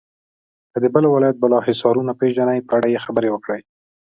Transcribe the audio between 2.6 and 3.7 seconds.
په اړه یې خبرې وکړئ.